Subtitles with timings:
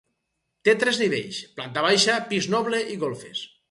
[0.69, 3.51] Té tres nivells: planta baixa, pis noble i golfes.